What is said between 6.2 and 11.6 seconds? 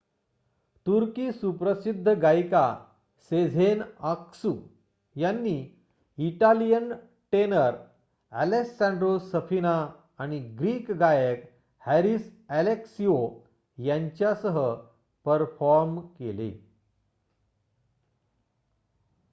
Italian tenor Alessandro Safina आणि Greek गायक